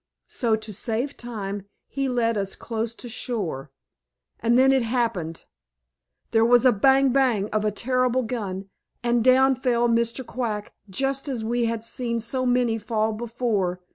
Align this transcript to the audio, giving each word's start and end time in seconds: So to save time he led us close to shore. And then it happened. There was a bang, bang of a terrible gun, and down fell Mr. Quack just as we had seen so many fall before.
So 0.29 0.55
to 0.55 0.73
save 0.73 1.15
time 1.15 1.67
he 1.87 2.09
led 2.09 2.35
us 2.35 2.55
close 2.55 2.95
to 2.95 3.07
shore. 3.07 3.69
And 4.39 4.57
then 4.57 4.71
it 4.71 4.81
happened. 4.81 5.45
There 6.31 6.43
was 6.43 6.65
a 6.65 6.71
bang, 6.71 7.09
bang 7.09 7.51
of 7.51 7.63
a 7.63 7.69
terrible 7.69 8.23
gun, 8.23 8.67
and 9.03 9.23
down 9.23 9.53
fell 9.53 9.87
Mr. 9.87 10.25
Quack 10.25 10.73
just 10.89 11.29
as 11.29 11.45
we 11.45 11.65
had 11.65 11.85
seen 11.85 12.19
so 12.19 12.47
many 12.47 12.79
fall 12.79 13.13
before. 13.13 13.79